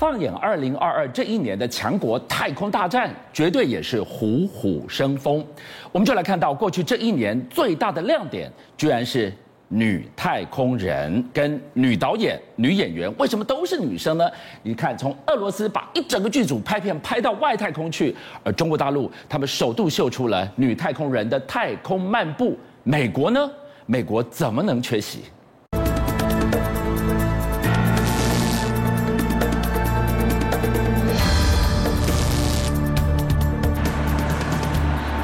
[0.00, 5.44] 放眼二零二二这一年的强国太空大战，绝对也是虎虎生风。
[5.92, 9.30] 我们就来看到过去这一年最大的亮点，居然是
[9.68, 13.14] 女太空人跟女导演、女演员。
[13.18, 14.26] 为什么都是女生呢？
[14.62, 22.56] 你看，从俄罗斯把一整个剧组拍片拍到外太空去，而中国大陆他们首度秀出了女太空人的太空漫步。
[22.84, 23.50] 美国呢？
[23.84, 25.24] 美国怎么能缺席？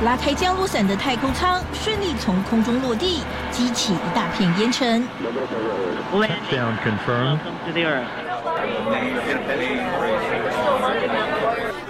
[0.05, 5.09] 拉开降落伞的太空舱顺利从空中落地，激起一大片烟尘。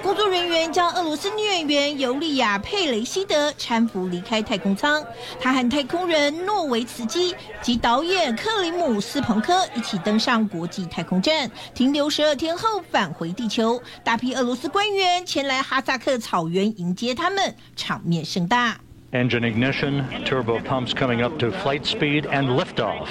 [0.02, 5.04] 工作人员将俄罗斯女演员尤利亚·佩雷西德搀扶离开太空舱。
[5.40, 13.82] 她和太空人诺维茨基及导演克里姆斯彭科一起登上国际太空站，停留十二天后返回地球。
[14.04, 18.78] 大批俄罗斯官员前来哈萨克草原迎接他们，场面盛大。
[19.12, 23.06] Engine ignition, turbo pumps coming up to flight speed and liftoff.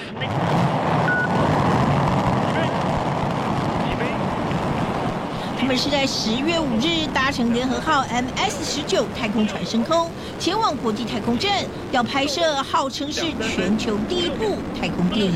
[5.78, 10.10] 是在十月五日搭乘联合号 MS 十九太空船升空，
[10.40, 13.22] 前往国际太空站，要拍摄号称是
[13.54, 15.34] 全球第一部太空电影。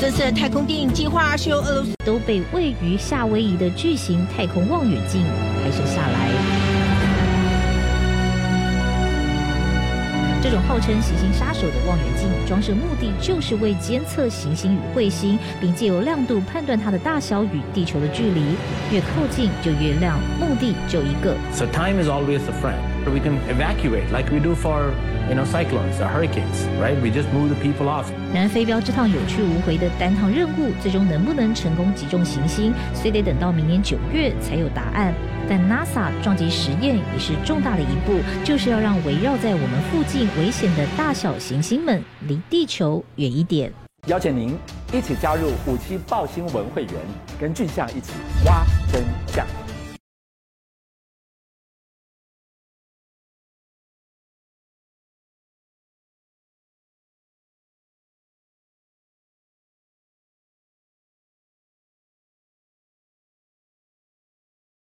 [0.00, 5.22] 这次的太空电影计划是由俄罗斯都被位于夏威夷的巨型太空望远镜
[5.62, 6.69] 拍摄下来。
[10.50, 18.40] 这种号称“行星杀手”的望远镜装设目的就是为监测行星与彗星，并借由亮度判断它的大小与地球的距离，
[18.90, 21.36] 越靠近就越亮，目的就一个。
[21.52, 22.80] So time is always a friend.
[23.06, 24.92] We can evacuate like we do for,
[25.28, 26.94] you know, cyclones or hurricanes, right?
[27.02, 28.06] We just move the people off.
[28.32, 35.12] 然而飞镖这趟有去无回的单趟任务，最终能不能成功击中行星，虽得等到明年九月才有答案。
[35.48, 43.72] 但 NASA 撞击实验也是重大的一步，就是要让围绕在我们附近危险的大小行星们离地球远一点。
[44.06, 44.56] 邀请您
[44.92, 46.94] 一起加入五七报新闻会员，
[47.40, 48.12] 跟俊象一起
[48.44, 49.44] 挖真相。